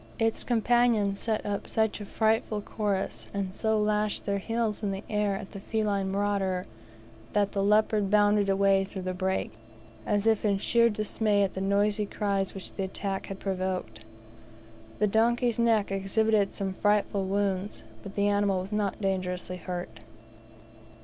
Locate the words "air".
5.11-5.35